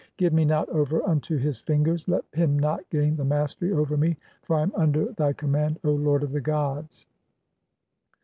[0.17, 4.17] Give me not over unto his fingers, "let him not gain the mastery over me,
[4.41, 7.05] for I am under thy "command, O lord of the gods."